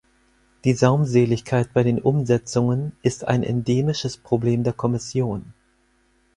Die 0.63 0.73
Saumseligkeit 0.73 1.73
bei 1.73 1.83
den 1.83 2.01
Umsetzungen 2.01 2.93
ist 3.03 3.23
ein 3.27 3.43
endemisches 3.43 4.17
Problem 4.17 4.63
der 4.63 4.73
Kommission. 4.73 5.53